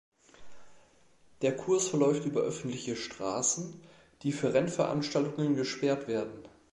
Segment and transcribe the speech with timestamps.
[1.43, 3.79] Der Kurs verläuft über öffentliche Straßen,
[4.23, 6.43] die für Rennveranstaltungen gesperrt werden.